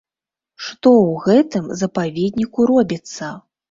[0.67, 3.37] Што ў гэтым запаведніку робіцца?